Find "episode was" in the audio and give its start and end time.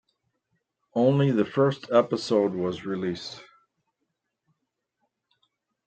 1.91-2.87